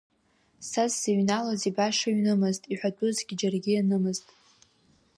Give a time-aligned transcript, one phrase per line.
[0.69, 4.25] Са сзыҩналоз ибаша ҩнымызт, иҳәатәызгьы џьаргьы ианымызт.